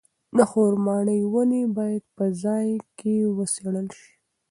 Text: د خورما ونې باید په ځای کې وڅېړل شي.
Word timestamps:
د 0.35 0.39
خورما 0.49 0.97
ونې 1.31 1.63
باید 1.77 2.03
په 2.17 2.25
ځای 2.43 2.67
کې 2.97 3.15
وڅېړل 3.37 3.87
شي. 3.99 4.11